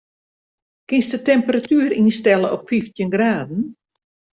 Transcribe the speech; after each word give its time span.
Kinst 0.89 1.11
de 1.15 1.19
temperatuer 1.31 1.91
ynstelle 2.01 2.49
op 2.55 2.61
fyftjin 2.69 3.13
graden? 3.15 3.61